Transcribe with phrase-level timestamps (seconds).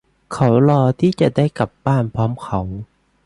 [0.33, 2.59] เขารอที่จะได้กลับบ้านพร้อมเขา